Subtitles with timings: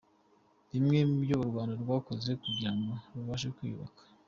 [0.71, 4.01] Bimwe mu byo u Rwanda rwakoze kugira ngo rubashe kwiyubaka.